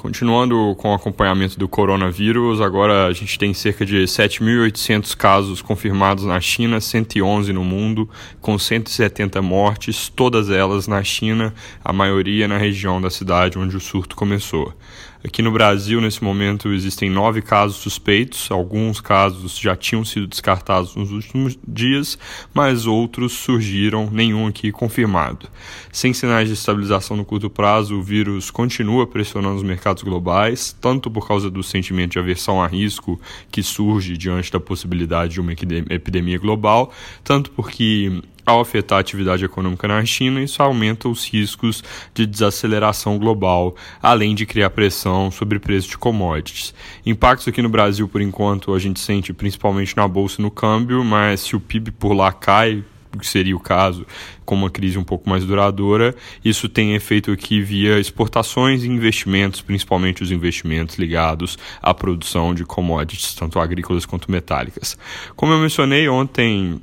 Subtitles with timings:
[0.00, 6.24] Continuando com o acompanhamento do coronavírus, agora a gente tem cerca de 7.800 casos confirmados
[6.24, 8.08] na China, 111 no mundo,
[8.40, 11.52] com 170 mortes, todas elas na China,
[11.84, 14.74] a maioria na região da cidade onde o surto começou.
[15.22, 18.50] Aqui no Brasil, nesse momento, existem nove casos suspeitos.
[18.50, 22.18] Alguns casos já tinham sido descartados nos últimos dias,
[22.54, 25.46] mas outros surgiram, nenhum aqui confirmado.
[25.92, 31.10] Sem sinais de estabilização no curto prazo, o vírus continua pressionando os mercados globais, tanto
[31.10, 35.52] por causa do sentimento de aversão a risco que surge diante da possibilidade de uma
[35.52, 36.92] epidemia global,
[37.24, 43.18] tanto porque ao afetar a atividade econômica na China, isso aumenta os riscos de desaceleração
[43.18, 46.74] global, além de criar pressão sobre o preço de commodities.
[47.04, 51.04] Impactos aqui no Brasil, por enquanto, a gente sente principalmente na bolsa e no câmbio,
[51.04, 52.82] mas se o PIB por lá cai,
[53.18, 54.06] que seria o caso,
[54.44, 56.14] com uma crise um pouco mais duradoura,
[56.44, 62.64] isso tem efeito aqui via exportações e investimentos, principalmente os investimentos ligados à produção de
[62.64, 64.96] commodities, tanto agrícolas quanto metálicas.
[65.36, 66.80] Como eu mencionei ontem,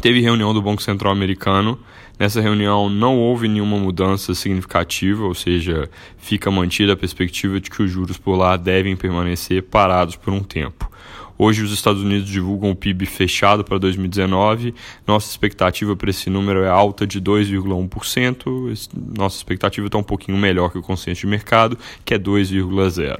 [0.00, 1.78] Teve reunião do Banco Central Americano.
[2.18, 7.82] Nessa reunião não houve nenhuma mudança significativa, ou seja, fica mantida a perspectiva de que
[7.82, 10.90] os juros por lá devem permanecer parados por um tempo.
[11.36, 14.74] Hoje os Estados Unidos divulgam o PIB fechado para 2019.
[15.06, 18.88] Nossa expectativa para esse número é alta de 2,1%.
[19.16, 23.18] Nossa expectativa está um pouquinho melhor que o consenso de mercado, que é 2,0%.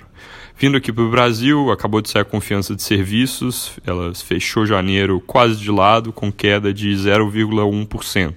[0.56, 5.20] Vindo aqui para o Brasil, acabou de sair a confiança de serviços, ela fechou janeiro
[5.20, 8.34] quase de lado, com queda de 0,1%.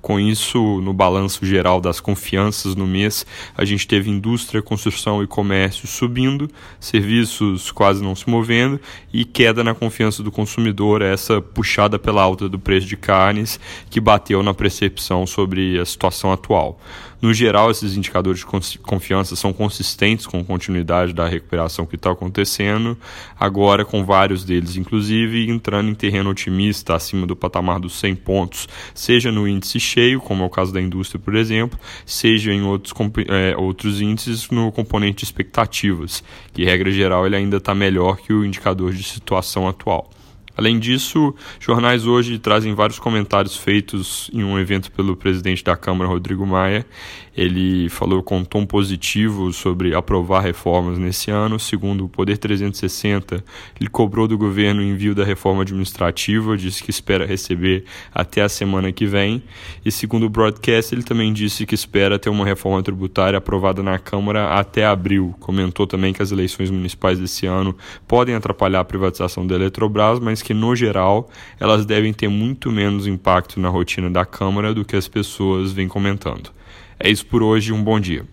[0.00, 5.26] Com isso, no balanço geral das confianças no mês, a gente teve indústria, construção e
[5.26, 6.48] comércio subindo,
[6.78, 8.80] serviços quase não se movendo
[9.12, 14.00] e queda na confiança do consumidor, essa puxada pela alta do preço de carnes, que
[14.00, 16.80] bateu na percepção sobre a situação atual.
[17.20, 22.10] No geral, esses indicadores de confiança são consistentes com a continuidade da recuperação que está
[22.10, 22.96] acontecendo,
[23.38, 28.66] agora com vários deles, inclusive, entrando em terreno otimista acima do patamar dos 100 pontos,
[28.94, 32.94] seja no índice cheio, como é o caso da indústria, por exemplo, seja em outros,
[33.28, 38.44] é, outros índices no componente expectativas, que, regra geral, ele ainda está melhor que o
[38.44, 40.10] indicador de situação atual.
[40.56, 46.10] Além disso, jornais hoje trazem vários comentários feitos em um evento pelo presidente da Câmara,
[46.10, 46.84] Rodrigo Maia.
[47.36, 51.58] Ele falou com um tom positivo sobre aprovar reformas nesse ano.
[51.58, 53.42] Segundo o Poder 360,
[53.80, 58.48] ele cobrou do governo o envio da reforma administrativa, disse que espera receber até a
[58.48, 59.42] semana que vem.
[59.84, 63.98] E segundo o broadcast, ele também disse que espera ter uma reforma tributária aprovada na
[63.98, 65.34] Câmara até abril.
[65.40, 67.74] Comentou também que as eleições municipais desse ano
[68.06, 71.30] podem atrapalhar a privatização da Eletrobras, mas que que, no geral,
[71.60, 75.86] elas devem ter muito menos impacto na rotina da Câmara do que as pessoas vêm
[75.86, 76.50] comentando.
[76.98, 78.26] É isso por hoje, um bom dia.